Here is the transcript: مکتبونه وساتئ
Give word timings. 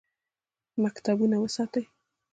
مکتبونه 0.83 1.35
وساتئ 1.43 1.83